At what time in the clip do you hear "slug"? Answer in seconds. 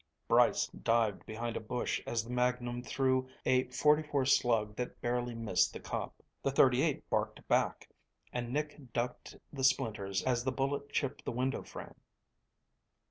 4.27-4.75